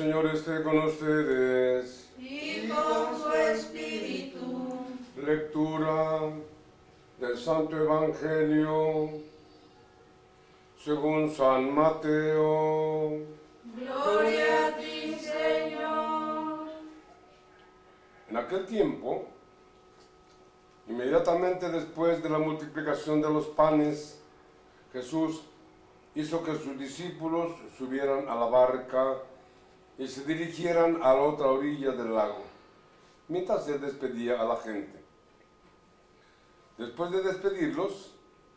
Señor 0.00 0.24
esté 0.28 0.62
con 0.62 0.78
ustedes. 0.78 2.08
y 2.18 2.66
con 2.68 3.20
su 3.20 3.32
espíritu. 3.34 4.70
Lectura 5.14 6.20
del 7.18 7.36
Santo 7.36 7.76
Evangelio 7.76 9.10
según 10.82 11.30
San 11.30 11.74
Mateo. 11.74 13.10
Gloria 13.76 14.68
a 14.68 14.76
ti, 14.78 15.14
Señor. 15.16 16.68
En 18.30 18.36
aquel 18.38 18.64
tiempo, 18.64 19.26
inmediatamente 20.88 21.68
después 21.68 22.22
de 22.22 22.30
la 22.30 22.38
multiplicación 22.38 23.20
de 23.20 23.28
los 23.28 23.48
panes, 23.48 24.18
Jesús 24.94 25.42
hizo 26.14 26.42
que 26.42 26.56
sus 26.56 26.78
discípulos 26.78 27.52
subieran 27.76 28.30
a 28.30 28.34
la 28.34 28.46
barca 28.46 29.18
y 30.00 30.08
se 30.08 30.24
dirigieran 30.24 31.02
a 31.02 31.12
la 31.12 31.20
otra 31.20 31.48
orilla 31.48 31.92
del 31.92 32.14
lago, 32.14 32.42
mientras 33.28 33.66
se 33.66 33.78
despedía 33.78 34.40
a 34.40 34.44
la 34.46 34.56
gente. 34.56 34.98
Después 36.78 37.10
de 37.10 37.22
despedirlos, 37.22 38.14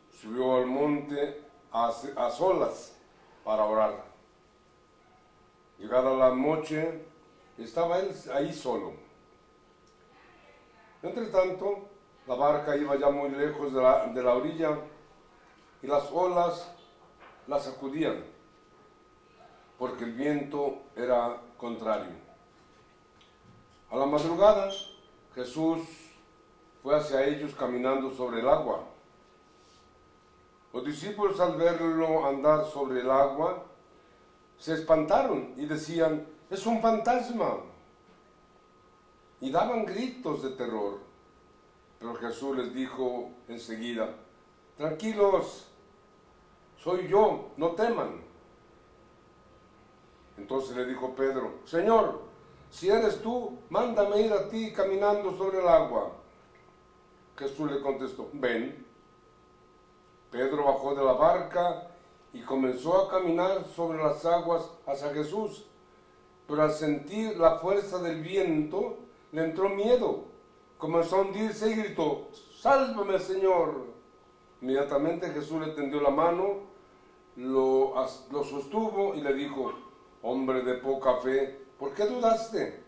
subió 0.09 0.55
al 0.55 0.67
monte 0.67 1.43
a, 1.73 1.89
a 2.15 2.31
solas 2.31 2.95
para 3.43 3.65
orar. 3.65 4.05
Llegada 5.77 6.13
la 6.13 6.33
noche, 6.33 7.03
estaba 7.57 7.99
él 7.99 8.15
ahí 8.33 8.53
solo. 8.53 8.93
Entre 11.01 11.25
tanto, 11.25 11.89
la 12.25 12.35
barca 12.35 12.77
iba 12.77 12.95
ya 12.95 13.09
muy 13.09 13.29
lejos 13.31 13.73
de 13.73 13.81
la, 13.81 14.07
de 14.07 14.23
la 14.23 14.35
orilla 14.35 14.79
y 15.81 15.87
las 15.87 16.09
olas 16.09 16.73
la 17.47 17.59
sacudían, 17.59 18.23
porque 19.83 20.05
el 20.05 20.13
viento 20.13 20.77
era 20.95 21.41
contrario. 21.57 22.13
A 23.91 23.97
la 23.97 24.05
madrugada, 24.05 24.71
Jesús 25.35 25.81
fue 26.81 26.95
hacia 26.95 27.25
ellos 27.25 27.53
caminando 27.53 28.09
sobre 28.11 28.39
el 28.39 28.47
agua. 28.47 28.85
Los 30.71 30.85
discípulos 30.85 31.37
al 31.41 31.57
verlo 31.57 32.25
andar 32.25 32.63
sobre 32.63 33.01
el 33.01 33.11
agua, 33.11 33.61
se 34.57 34.75
espantaron 34.75 35.53
y 35.57 35.65
decían, 35.65 36.27
es 36.49 36.65
un 36.65 36.81
fantasma. 36.81 37.57
Y 39.41 39.51
daban 39.51 39.83
gritos 39.83 40.43
de 40.43 40.51
terror. 40.51 40.99
Pero 41.99 42.15
Jesús 42.15 42.55
les 42.55 42.73
dijo 42.73 43.31
enseguida, 43.49 44.15
tranquilos, 44.77 45.67
soy 46.81 47.09
yo, 47.09 47.49
no 47.57 47.71
teman. 47.71 48.31
Entonces 50.37 50.75
le 50.75 50.85
dijo 50.85 51.15
Pedro, 51.15 51.59
Señor, 51.65 52.21
si 52.69 52.89
eres 52.89 53.21
tú, 53.21 53.59
mándame 53.69 54.21
ir 54.21 54.33
a 54.33 54.49
ti 54.49 54.73
caminando 54.73 55.37
sobre 55.37 55.59
el 55.59 55.67
agua. 55.67 56.11
Jesús 57.37 57.71
le 57.71 57.81
contestó, 57.81 58.29
ven. 58.33 58.85
Pedro 60.31 60.65
bajó 60.65 60.95
de 60.95 61.03
la 61.03 61.13
barca 61.13 61.87
y 62.33 62.41
comenzó 62.41 63.03
a 63.03 63.09
caminar 63.09 63.65
sobre 63.75 64.01
las 64.01 64.25
aguas 64.25 64.71
hacia 64.87 65.13
Jesús. 65.13 65.65
Pero 66.47 66.63
al 66.63 66.71
sentir 66.71 67.37
la 67.37 67.59
fuerza 67.59 67.99
del 67.99 68.21
viento, 68.21 68.97
le 69.31 69.43
entró 69.43 69.69
miedo. 69.69 70.25
Comenzó 70.77 71.17
a 71.17 71.21
hundirse 71.21 71.69
y 71.69 71.75
gritó, 71.75 72.27
sálvame 72.59 73.19
Señor. 73.19 73.85
Inmediatamente 74.61 75.29
Jesús 75.29 75.61
le 75.65 75.73
tendió 75.73 76.01
la 76.01 76.09
mano, 76.09 76.61
lo, 77.35 77.93
lo 78.31 78.43
sostuvo 78.43 79.13
y 79.13 79.21
le 79.21 79.33
dijo, 79.33 79.73
hombre 80.23 80.61
de 80.61 80.75
poca 80.75 81.17
fe, 81.17 81.59
¿por 81.77 81.93
qué 81.93 82.05
dudaste? 82.05 82.81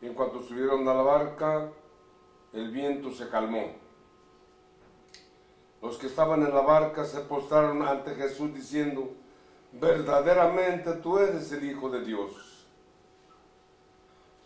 Y 0.00 0.06
en 0.06 0.14
cuanto 0.14 0.42
subieron 0.42 0.86
a 0.86 0.94
la 0.94 1.02
barca, 1.02 1.70
el 2.52 2.70
viento 2.70 3.10
se 3.10 3.28
calmó. 3.28 3.72
Los 5.82 5.96
que 5.96 6.06
estaban 6.06 6.42
en 6.42 6.54
la 6.54 6.60
barca 6.60 7.04
se 7.04 7.20
postraron 7.20 7.82
ante 7.82 8.14
Jesús 8.14 8.54
diciendo, 8.54 9.12
verdaderamente 9.72 10.92
tú 10.94 11.18
eres 11.18 11.50
el 11.52 11.64
Hijo 11.64 11.88
de 11.88 12.04
Dios. 12.04 12.66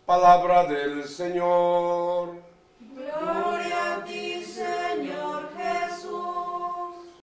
Palabra 0.05 0.65
del 0.65 1.03
Señor. 1.05 2.35
Gloria 2.79 3.95
a 3.95 4.03
ti, 4.03 4.43
Señor 4.43 5.49
Jesús. 5.55 7.21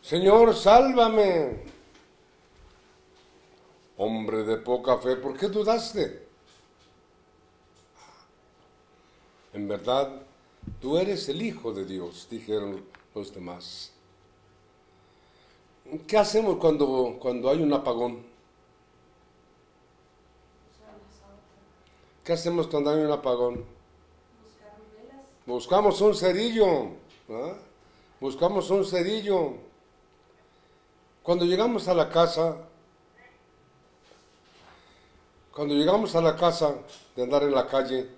Señor, 0.00 0.54
sálvame. 0.54 1.69
Hombre 4.02 4.44
de 4.44 4.56
poca 4.56 4.96
fe, 4.96 5.16
¿por 5.16 5.36
qué 5.36 5.48
dudaste? 5.48 6.26
En 9.52 9.68
verdad, 9.68 10.22
tú 10.80 10.96
eres 10.96 11.28
el 11.28 11.42
Hijo 11.42 11.70
de 11.74 11.84
Dios, 11.84 12.26
dijeron 12.30 12.82
los 13.14 13.34
demás. 13.34 13.92
¿Qué 16.06 16.16
hacemos 16.16 16.56
cuando, 16.56 17.18
cuando 17.20 17.50
hay 17.50 17.62
un 17.62 17.74
apagón? 17.74 18.24
¿Qué 22.24 22.32
hacemos 22.32 22.68
cuando 22.68 22.92
hay 22.92 23.02
un 23.02 23.12
apagón? 23.12 23.66
Buscamos 25.44 26.00
un 26.00 26.14
cerillo. 26.14 26.92
Buscamos 28.18 28.70
un 28.70 28.82
cerillo. 28.82 29.56
Cuando 31.22 31.44
llegamos 31.44 31.86
a 31.86 31.92
la 31.92 32.08
casa, 32.08 32.69
cuando 35.52 35.74
llegamos 35.74 36.14
a 36.14 36.20
la 36.20 36.36
casa 36.36 36.74
de 37.16 37.22
andar 37.22 37.42
en 37.42 37.52
la 37.52 37.66
calle, 37.66 38.08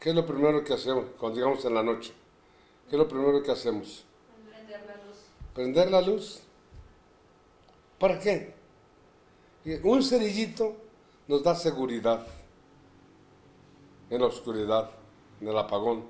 ¿qué 0.00 0.10
es 0.10 0.14
lo 0.14 0.26
primero 0.26 0.64
que 0.64 0.74
hacemos 0.74 1.06
cuando 1.18 1.38
llegamos 1.38 1.64
en 1.64 1.74
la 1.74 1.82
noche? 1.82 2.12
¿Qué 2.88 2.96
es 2.96 2.98
lo 2.98 3.08
primero 3.08 3.42
que 3.42 3.52
hacemos? 3.52 4.04
Prender 4.50 4.80
la 4.86 4.96
luz. 4.96 5.16
¿Prender 5.54 5.90
la 5.90 6.00
luz? 6.00 6.40
¿Para 7.98 8.18
qué? 8.18 8.54
Un 9.82 10.02
cerillito 10.02 10.76
nos 11.26 11.42
da 11.42 11.54
seguridad 11.54 12.26
en 14.10 14.20
la 14.20 14.26
oscuridad, 14.26 14.90
en 15.40 15.48
el 15.48 15.58
apagón. 15.58 16.04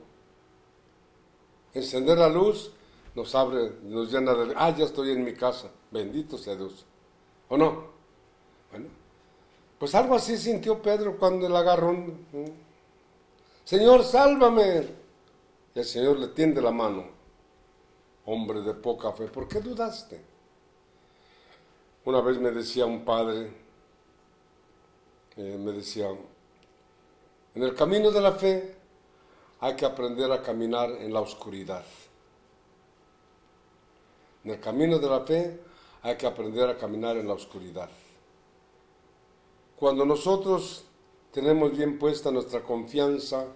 Encender 1.74 2.18
la 2.18 2.28
luz 2.28 2.70
nos 3.14 3.34
abre, 3.34 3.72
nos 3.82 4.12
llena 4.12 4.34
de, 4.34 4.54
ah, 4.56 4.70
ya 4.70 4.84
estoy 4.84 5.10
en 5.10 5.24
mi 5.24 5.34
casa, 5.34 5.70
bendito 5.90 6.38
sea 6.38 6.54
Dios. 6.54 6.86
¿O 7.48 7.56
no? 7.56 7.88
Bueno, 8.70 8.86
pues 9.78 9.94
algo 9.94 10.16
así 10.16 10.36
sintió 10.36 10.82
Pedro 10.82 11.16
cuando 11.16 11.46
el 11.46 11.54
agarró. 11.54 11.94
Señor, 13.64 14.02
sálvame. 14.02 14.88
Y 15.74 15.78
el 15.78 15.84
Señor 15.84 16.18
le 16.18 16.28
tiende 16.28 16.60
la 16.60 16.72
mano. 16.72 17.04
Hombre 18.26 18.60
de 18.60 18.74
poca 18.74 19.12
fe, 19.12 19.26
¿por 19.28 19.46
qué 19.48 19.60
dudaste? 19.60 20.20
Una 22.04 22.20
vez 22.20 22.38
me 22.38 22.50
decía 22.50 22.86
un 22.86 23.04
padre, 23.04 23.52
eh, 25.36 25.56
me 25.58 25.72
decía, 25.72 26.08
en 27.54 27.62
el 27.62 27.74
camino 27.74 28.10
de 28.10 28.20
la 28.20 28.32
fe 28.32 28.76
hay 29.60 29.76
que 29.76 29.86
aprender 29.86 30.30
a 30.32 30.42
caminar 30.42 30.90
en 30.90 31.12
la 31.12 31.20
oscuridad. 31.20 31.84
En 34.44 34.52
el 34.52 34.60
camino 34.60 34.98
de 34.98 35.08
la 35.08 35.20
fe 35.20 35.60
hay 36.02 36.16
que 36.16 36.26
aprender 36.26 36.68
a 36.68 36.76
caminar 36.76 37.16
en 37.16 37.28
la 37.28 37.34
oscuridad. 37.34 37.90
Cuando 39.78 40.04
nosotros 40.04 40.84
tenemos 41.32 41.76
bien 41.76 41.98
puesta 41.98 42.30
nuestra 42.30 42.62
confianza 42.62 43.46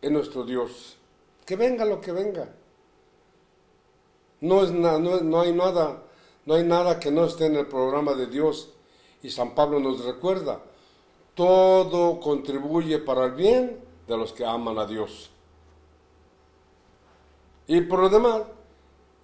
en 0.00 0.12
nuestro 0.12 0.44
Dios, 0.44 0.96
que 1.44 1.56
venga 1.56 1.84
lo 1.84 2.00
que 2.00 2.12
venga. 2.12 2.54
No, 4.40 4.62
es 4.62 4.70
no, 4.70 4.98
no 4.98 5.40
hay 5.40 5.52
nada, 5.52 6.02
no 6.46 6.54
hay 6.54 6.64
nada 6.64 7.00
que 7.00 7.10
no 7.10 7.24
esté 7.24 7.46
en 7.46 7.56
el 7.56 7.66
programa 7.66 8.14
de 8.14 8.26
Dios. 8.26 8.70
Y 9.22 9.30
San 9.30 9.54
Pablo 9.54 9.80
nos 9.80 10.04
recuerda, 10.04 10.62
todo 11.34 12.20
contribuye 12.20 12.98
para 12.98 13.26
el 13.26 13.32
bien 13.32 13.80
de 14.06 14.16
los 14.16 14.32
que 14.32 14.44
aman 14.46 14.78
a 14.78 14.86
Dios. 14.86 15.30
Y 17.66 17.82
por 17.82 18.00
lo 18.00 18.08
demás, 18.08 18.42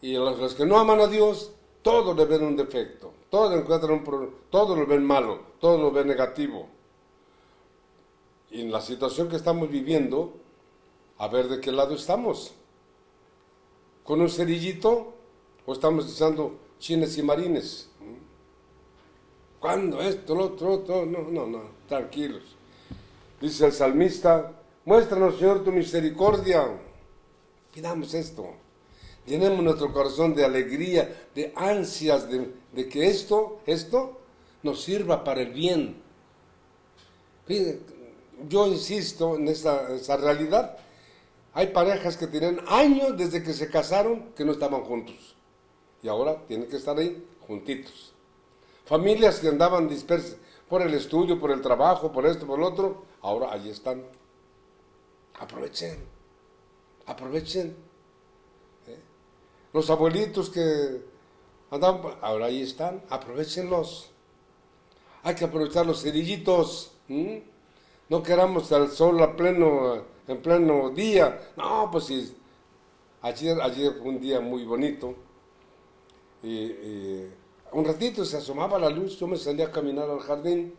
y 0.02 0.14
los, 0.14 0.38
los 0.38 0.54
que 0.54 0.66
no 0.66 0.78
aman 0.78 1.00
a 1.00 1.06
Dios, 1.06 1.52
todos 1.80 2.14
le 2.16 2.24
ven 2.26 2.44
un 2.44 2.56
defecto, 2.56 3.12
todos 3.34 3.52
encuentran 3.52 3.90
un 3.94 4.04
problema, 4.04 4.32
todos 4.48 4.78
lo 4.78 4.86
ven 4.86 5.04
malo, 5.04 5.40
todos 5.58 5.80
lo 5.80 5.90
ven 5.90 6.06
negativo. 6.06 6.68
Y 8.48 8.60
en 8.60 8.70
la 8.70 8.80
situación 8.80 9.28
que 9.28 9.34
estamos 9.34 9.68
viviendo, 9.68 10.34
a 11.18 11.26
ver 11.26 11.48
de 11.48 11.60
qué 11.60 11.72
lado 11.72 11.96
estamos. 11.96 12.54
¿Con 14.04 14.20
un 14.20 14.30
cerillito 14.30 15.14
o 15.66 15.72
estamos 15.72 16.08
echando 16.14 16.60
chines 16.78 17.18
y 17.18 17.24
marines? 17.24 17.90
¿Cuándo? 19.58 20.00
Esto, 20.00 20.36
lo 20.36 20.44
otro, 20.44 20.74
otro. 20.74 21.04
No, 21.04 21.22
no, 21.22 21.44
no, 21.44 21.62
tranquilos. 21.88 22.54
Dice 23.40 23.66
el 23.66 23.72
salmista, 23.72 24.52
muéstranos, 24.84 25.38
Señor, 25.40 25.64
tu 25.64 25.72
misericordia. 25.72 26.68
Pidamos 27.72 28.14
esto. 28.14 28.63
Llenemos 29.26 29.62
nuestro 29.62 29.92
corazón 29.92 30.34
de 30.34 30.44
alegría, 30.44 31.28
de 31.34 31.52
ansias, 31.56 32.28
de, 32.28 32.88
que 32.88 33.06
esto, 33.06 33.60
esto 33.66 34.20
nos 34.62 34.82
sirva 34.82 35.24
para 35.24 35.42
el 35.42 35.52
bien. 35.52 35.96
Yo 38.48 38.66
insisto 38.66 39.36
en 39.36 39.48
esa 39.48 40.16
realidad. 40.16 40.78
Hay 41.54 41.68
parejas 41.68 42.16
que 42.16 42.26
tienen 42.26 42.60
años 42.66 43.16
desde 43.16 43.42
que 43.42 43.52
se 43.52 43.70
casaron 43.70 44.32
que 44.36 44.44
no 44.44 44.52
estaban 44.52 44.82
juntos. 44.82 45.36
Y 46.02 46.08
ahora 46.08 46.44
tienen 46.46 46.68
que 46.68 46.76
estar 46.76 46.98
ahí 46.98 47.24
juntitos. 47.46 48.12
Familias 48.84 49.38
que 49.38 49.48
andaban 49.48 49.88
dispersas 49.88 50.36
por 50.68 50.82
el 50.82 50.92
estudio, 50.94 51.40
por 51.40 51.52
el 51.52 51.62
trabajo, 51.62 52.12
por 52.12 52.26
esto, 52.26 52.46
por 52.46 52.58
lo 52.58 52.66
otro, 52.66 53.04
ahora 53.22 53.52
allí 53.52 53.70
están. 53.70 54.02
Aprovechen, 55.38 55.98
aprovechen. 57.06 57.83
Los 59.74 59.90
abuelitos 59.90 60.48
que 60.48 61.02
andaban, 61.70 62.14
ahora 62.22 62.46
ahí 62.46 62.62
están, 62.62 63.02
aprovechenlos. 63.10 64.10
Hay 65.22 65.34
que 65.34 65.44
aprovechar 65.44 65.84
los 65.84 66.00
cerillitos. 66.00 66.92
No 68.08 68.22
queramos 68.22 68.72
al 68.72 68.90
sol 68.90 69.22
a 69.22 69.36
pleno, 69.36 70.04
en 70.26 70.40
pleno 70.40 70.88
día. 70.90 71.50
No, 71.56 71.90
pues 71.90 72.04
sí. 72.04 72.34
Ayer, 73.20 73.60
ayer 73.60 73.94
fue 73.94 74.08
un 74.08 74.20
día 74.20 74.40
muy 74.40 74.64
bonito. 74.64 75.16
Un 76.42 77.84
ratito 77.84 78.24
se 78.24 78.36
asomaba 78.36 78.78
la 78.78 78.90
luz, 78.90 79.18
yo 79.18 79.26
me 79.26 79.36
salía 79.36 79.66
a 79.66 79.70
caminar 79.72 80.08
al 80.08 80.20
jardín 80.20 80.72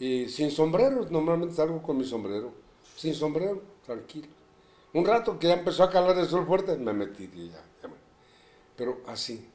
y 0.00 0.28
sin 0.28 0.50
sombrero, 0.50 1.06
normalmente 1.10 1.54
salgo 1.54 1.80
con 1.80 1.98
mi 1.98 2.04
sombrero, 2.04 2.50
sin 2.96 3.14
sombrero, 3.14 3.62
tranquilo. 3.86 4.26
Un 4.94 5.04
rato 5.04 5.38
que 5.38 5.46
ya 5.46 5.54
empezó 5.54 5.84
a 5.84 5.90
calar 5.90 6.18
el 6.18 6.26
sol 6.26 6.46
fuerte, 6.46 6.76
me 6.76 6.92
metí 6.92 7.30
ya, 7.52 7.62
Pero 8.80 9.02
así, 9.06 9.46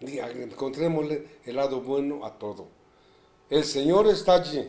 encontrémosle 0.00 1.40
el 1.44 1.56
lado 1.56 1.82
bueno 1.82 2.24
a 2.24 2.38
todo. 2.38 2.68
El 3.50 3.64
Señor 3.64 4.06
está 4.06 4.36
allí, 4.36 4.66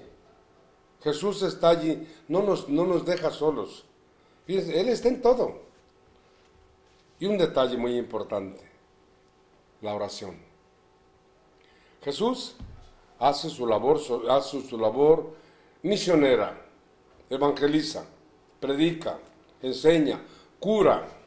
Jesús 1.02 1.42
está 1.42 1.70
allí, 1.70 2.06
no 2.28 2.42
nos, 2.44 2.68
no 2.68 2.86
nos 2.86 3.06
deja 3.06 3.32
solos. 3.32 3.86
Él 4.46 4.90
está 4.90 5.08
en 5.08 5.22
todo. 5.22 5.62
Y 7.18 7.28
un 7.28 7.38
detalle 7.38 7.78
muy 7.78 7.96
importante, 7.98 8.60
la 9.80 9.94
oración. 9.94 10.36
Jesús 12.04 12.58
hace 13.20 13.50
su 13.50 13.66
labor, 13.66 14.02
hace 14.30 14.68
su 14.68 14.78
labor 14.78 15.34
misionera, 15.82 16.60
evangeliza, 17.30 18.06
predica, 18.60 19.18
enseña, 19.62 20.22
cura 20.60 21.23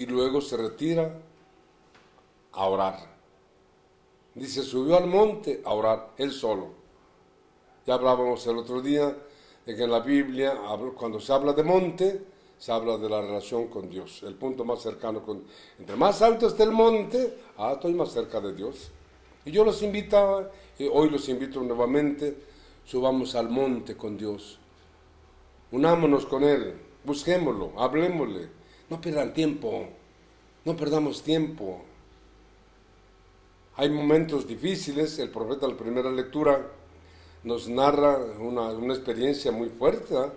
y 0.00 0.06
luego 0.06 0.40
se 0.40 0.56
retira 0.56 1.14
a 2.52 2.66
orar. 2.66 3.00
Dice, 4.34 4.62
subió 4.62 4.96
al 4.96 5.06
monte 5.06 5.60
a 5.62 5.74
orar, 5.74 6.12
él 6.16 6.32
solo. 6.32 6.68
Ya 7.86 7.94
hablábamos 7.94 8.46
el 8.46 8.56
otro 8.56 8.80
día 8.80 9.14
de 9.66 9.76
que 9.76 9.82
en 9.82 9.90
la 9.90 10.00
Biblia, 10.00 10.58
cuando 10.96 11.20
se 11.20 11.30
habla 11.34 11.52
de 11.52 11.64
monte, 11.64 12.24
se 12.56 12.72
habla 12.72 12.96
de 12.96 13.10
la 13.10 13.20
relación 13.20 13.68
con 13.68 13.90
Dios, 13.90 14.22
el 14.22 14.36
punto 14.36 14.64
más 14.64 14.80
cercano 14.80 15.22
con 15.22 15.44
Entre 15.78 15.96
más 15.96 16.22
alto 16.22 16.46
esté 16.46 16.62
el 16.62 16.72
monte, 16.72 17.36
ah, 17.58 17.72
estoy 17.74 17.92
más 17.92 18.10
cerca 18.10 18.40
de 18.40 18.54
Dios. 18.54 18.90
Y 19.44 19.50
yo 19.50 19.66
los 19.66 19.82
invitaba, 19.82 20.50
y 20.78 20.86
hoy 20.86 21.10
los 21.10 21.28
invito 21.28 21.60
nuevamente, 21.60 22.38
subamos 22.86 23.34
al 23.34 23.50
monte 23.50 23.98
con 23.98 24.16
Dios. 24.16 24.58
Unámonos 25.72 26.24
con 26.24 26.42
Él, 26.42 26.74
busquémoslo, 27.04 27.72
hablemosle. 27.76 28.59
No 28.90 29.00
pierdan 29.00 29.32
tiempo, 29.32 29.86
no 30.64 30.76
perdamos 30.76 31.22
tiempo. 31.22 31.80
Hay 33.76 33.88
momentos 33.88 34.46
difíciles, 34.46 35.18
el 35.18 35.30
profeta 35.30 35.66
en 35.66 35.72
la 35.72 35.78
primera 35.78 36.10
lectura 36.10 36.66
nos 37.44 37.68
narra 37.68 38.18
una, 38.38 38.62
una 38.72 38.92
experiencia 38.94 39.52
muy 39.52 39.68
fuerte. 39.70 40.16
¿ah? 40.16 40.32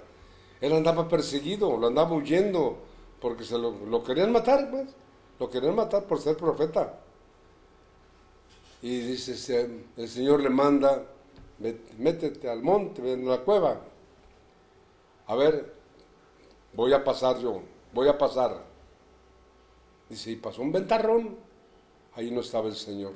Él 0.61 0.71
andaba 0.73 1.09
perseguido, 1.09 1.75
lo 1.77 1.87
andaba 1.87 2.13
huyendo, 2.13 2.77
porque 3.19 3.43
se 3.43 3.57
lo, 3.57 3.71
lo 3.85 4.03
querían 4.03 4.31
matar, 4.31 4.69
pues. 4.69 4.87
Lo 5.39 5.49
querían 5.49 5.75
matar 5.75 6.03
por 6.05 6.21
ser 6.21 6.37
profeta. 6.37 6.99
Y 8.81 8.99
dice, 8.99 9.69
el 9.97 10.07
Señor 10.07 10.41
le 10.41 10.49
manda, 10.49 11.03
"Met- 11.59 11.93
métete 11.97 12.49
al 12.49 12.61
monte, 12.61 13.13
en 13.13 13.27
la 13.27 13.39
cueva. 13.39 13.81
A 15.25 15.35
ver, 15.35 15.73
voy 16.73 16.93
a 16.93 17.03
pasar 17.03 17.39
yo, 17.39 17.61
voy 17.93 18.07
a 18.07 18.17
pasar. 18.17 18.63
Dice, 20.09 20.31
y 20.31 20.35
pasó 20.35 20.61
un 20.61 20.71
ventarrón, 20.71 21.37
ahí 22.13 22.29
no 22.31 22.41
estaba 22.41 22.67
el 22.67 22.75
Señor. 22.75 23.13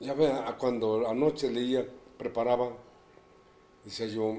Ya 0.00 0.14
ve, 0.14 0.26
a- 0.32 0.56
cuando 0.58 1.08
anoche 1.08 1.50
leía, 1.50 1.86
preparaba, 2.18 2.72
decía 3.84 4.06
yo, 4.06 4.36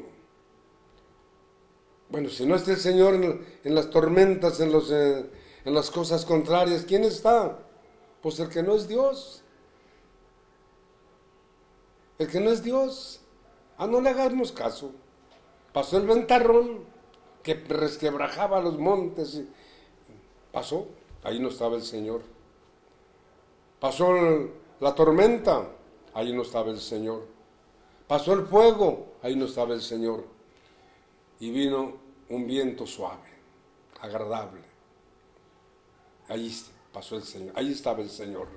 bueno, 2.10 2.30
si 2.30 2.46
no 2.46 2.56
está 2.56 2.72
el 2.72 2.78
Señor 2.78 3.16
en, 3.16 3.46
en 3.64 3.76
las 3.76 3.90
tormentas, 3.90 4.60
en, 4.60 4.72
los, 4.72 4.92
eh, 4.92 5.26
en 5.66 5.74
las 5.74 5.90
cosas 5.90 6.26
contrarias, 6.26 6.84
¿quién 6.86 7.04
está? 7.04 7.58
Pues 8.22 8.40
el 8.40 8.50
que 8.50 8.62
no 8.62 8.76
es 8.76 8.88
Dios. 8.88 9.42
El 12.20 12.28
que 12.28 12.40
no 12.40 12.52
es 12.52 12.62
Dios. 12.62 13.22
Ah, 13.78 13.88
no 13.88 14.00
le 14.00 14.10
hagamos 14.12 14.52
caso. 14.52 14.92
Pasó 15.74 15.98
el 15.98 16.06
ventarrón 16.06 16.86
que 17.44 17.54
resquebrajaba 17.54 18.62
los 18.62 18.80
montes. 18.80 19.42
Pasó, 20.52 20.88
ahí 21.24 21.40
no 21.40 21.50
estaba 21.50 21.76
el 21.76 21.84
Señor. 21.84 22.22
Pasó 23.80 24.14
la 24.80 24.96
tormenta, 24.96 25.68
ahí 26.14 26.34
no 26.34 26.42
estaba 26.44 26.72
el 26.72 26.80
Señor. 26.80 27.26
Pasó 28.08 28.34
el 28.34 28.46
fuego, 28.46 29.14
ahí 29.22 29.36
no 29.36 29.46
estaba 29.46 29.74
el 29.74 29.82
Señor. 29.82 30.26
Y 31.40 31.52
vino 31.52 31.98
un 32.30 32.48
viento 32.48 32.88
suave, 32.88 33.30
agradable. 34.00 34.62
Ahí 36.30 36.56
pasó 36.94 37.18
el 37.18 37.24
Señor, 37.24 37.54
ahí 37.58 37.72
estaba 37.72 38.02
el 38.02 38.10
Señor. 38.10 38.48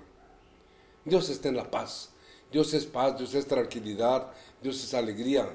Dios 1.05 1.29
está 1.29 1.49
en 1.49 1.57
la 1.57 1.71
paz. 1.71 2.11
Dios 2.51 2.73
es 2.75 2.87
paz, 2.87 3.19
Dios 3.19 3.35
es 3.35 3.47
tranquilidad, 3.47 4.33
Dios 4.63 4.83
es 4.83 4.95
alegría. 4.95 5.49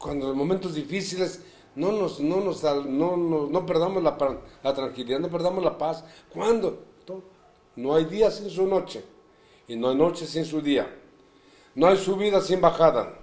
Cuando 0.00 0.32
en 0.32 0.38
momentos 0.38 0.74
difíciles 0.74 1.42
no 1.74 1.92
nos, 1.92 2.20
no 2.20 2.40
nos, 2.40 2.62
no, 2.86 3.16
no, 3.18 3.66
perdamos 3.66 4.02
la, 4.02 4.16
la 4.62 4.74
tranquilidad, 4.74 5.20
no 5.20 5.28
perdamos 5.28 5.62
la 5.62 5.76
paz. 5.76 6.02
¿Cuándo? 6.32 6.84
No 7.76 7.94
hay 7.94 8.06
día 8.06 8.30
sin 8.30 8.48
su 8.48 8.66
noche 8.66 9.04
y 9.68 9.76
no 9.76 9.90
hay 9.90 9.96
noche 9.96 10.26
sin 10.26 10.46
su 10.46 10.62
día. 10.62 10.90
No 11.74 11.86
hay 11.86 11.98
subida 11.98 12.40
sin 12.40 12.62
bajada. 12.62 13.14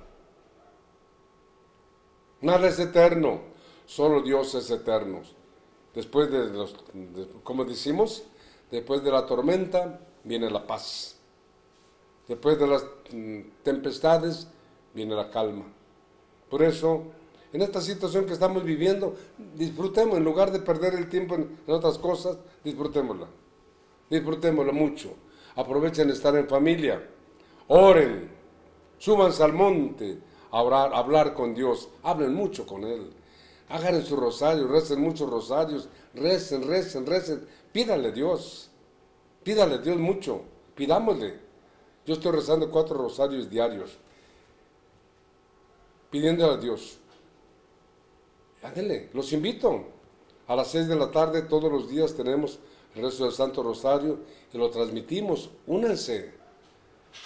Nada 2.42 2.68
es 2.68 2.78
eterno, 2.78 3.42
solo 3.88 4.22
Dios 4.22 4.54
es 4.54 4.70
eterno. 4.70 5.22
Después 5.96 6.30
de 6.32 6.46
los, 6.46 6.76
de- 6.94 7.28
como 7.44 7.66
decimos, 7.66 8.24
después 8.70 9.04
de 9.04 9.12
la 9.12 9.26
tormenta 9.26 10.00
viene 10.24 10.50
la 10.52 10.66
paz. 10.68 11.18
Después 12.28 12.60
de 12.60 12.68
las 12.68 12.86
mm, 13.12 13.40
tempestades 13.64 14.48
viene 14.94 15.16
la 15.16 15.32
calma. 15.32 15.66
Por 16.50 16.64
eso, 16.64 17.04
en 17.54 17.62
esta 17.62 17.82
situación 17.82 18.26
que 18.26 18.34
estamos 18.34 18.64
viviendo, 18.64 19.16
disfrutemos, 19.56 20.18
en 20.18 20.24
lugar 20.24 20.52
de 20.52 20.60
perder 20.60 20.96
el 20.96 21.10
tiempo 21.10 21.36
en, 21.36 21.58
otras 21.68 21.98
cosas, 21.98 22.38
disfrutémosla. 22.64 23.28
Disfrutémosla 24.10 24.72
mucho. 24.72 25.14
Aprovechen 25.56 26.10
estar 26.10 26.36
en 26.36 26.48
familia. 26.48 27.04
Oren. 27.68 28.36
Súbanse 29.00 29.44
al 29.44 29.54
monte 29.54 30.18
hablar 30.52 31.34
con 31.34 31.54
Dios. 31.54 31.90
Hablen 32.04 32.34
mucho 32.34 32.66
con 32.66 32.84
Él. 32.84 33.12
Hagan 33.70 34.04
su 34.04 34.16
rosario, 34.16 34.68
recen 34.68 35.02
muchos 35.02 35.30
rosarios. 35.30 35.90
Recen, 36.14 36.68
recen, 36.68 37.06
recen. 37.06 37.48
Pídale 37.72 38.10
a 38.10 38.12
Dios. 38.12 38.70
Pídale 39.44 39.76
a 39.76 39.78
Dios 39.80 39.98
mucho. 39.98 40.42
Pidámosle. 40.76 41.40
Yo 42.06 42.14
estoy 42.14 42.32
rezando 42.32 42.72
cuatro 42.72 42.98
rosarios 42.98 43.50
diarios. 43.50 43.98
Pidiéndole 46.10 46.54
a 46.54 46.58
Dios. 46.58 46.98
Ándele, 48.64 49.10
los 49.14 49.32
invito. 49.34 49.86
A 50.48 50.56
las 50.56 50.70
seis 50.70 50.88
de 50.88 50.96
la 50.96 51.12
tarde 51.12 51.42
todos 51.42 51.72
los 51.72 51.90
días 51.90 52.14
tenemos 52.16 52.60
el 52.96 53.04
rezo 53.04 53.26
del 53.26 53.34
Santo 53.34 53.62
Rosario 53.64 54.20
y 54.54 54.58
lo 54.58 54.70
transmitimos. 54.70 55.50
Únanse. 55.68 56.34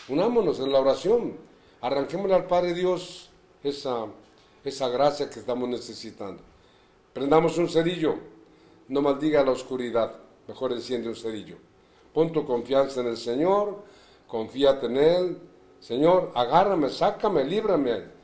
Unámonos 0.09 0.59
en 0.59 0.71
la 0.71 0.79
oración. 0.79 1.37
Arranquémosle 1.81 2.35
al 2.35 2.47
Padre 2.47 2.73
Dios 2.73 3.29
esa, 3.63 4.05
esa 4.63 4.89
gracia 4.89 5.29
que 5.29 5.39
estamos 5.39 5.69
necesitando. 5.69 6.41
Prendamos 7.13 7.57
un 7.57 7.69
cerillo. 7.69 8.15
No 8.87 9.01
maldiga 9.01 9.43
la 9.43 9.51
oscuridad. 9.51 10.15
Mejor 10.47 10.73
enciende 10.73 11.07
un 11.07 11.15
cerillo. 11.15 11.57
Pon 12.13 12.31
tu 12.31 12.45
confianza 12.45 13.01
en 13.01 13.07
el 13.07 13.17
Señor. 13.17 13.83
Confíate 14.27 14.87
en 14.87 14.97
Él. 14.97 15.37
Señor, 15.79 16.31
agárrame, 16.35 16.89
sácame, 16.89 17.43
líbrame. 17.43 18.20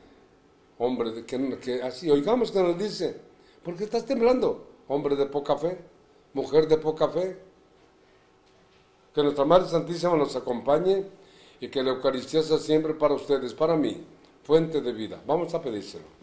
Hombre, 0.78 1.10
de 1.10 1.24
que, 1.24 1.82
así, 1.82 2.10
oigamos 2.10 2.50
que 2.50 2.62
nos 2.62 2.78
dice, 2.78 3.16
¿por 3.62 3.76
qué 3.76 3.84
estás 3.84 4.06
temblando? 4.06 4.68
hombre 4.88 5.16
de 5.16 5.26
poca 5.26 5.56
fe, 5.56 5.78
mujer 6.34 6.66
de 6.66 6.78
poca 6.78 7.08
fe. 7.08 7.38
Que 9.14 9.22
nuestra 9.22 9.44
Madre 9.44 9.68
Santísima 9.68 10.16
nos 10.16 10.34
acompañe 10.36 11.04
y 11.60 11.68
que 11.68 11.82
la 11.82 11.90
Eucaristía 11.90 12.42
sea 12.42 12.58
siempre 12.58 12.94
para 12.94 13.14
ustedes, 13.14 13.54
para 13.54 13.76
mí, 13.76 14.04
fuente 14.42 14.80
de 14.80 14.92
vida. 14.92 15.22
Vamos 15.26 15.54
a 15.54 15.62
pedírselo. 15.62 16.17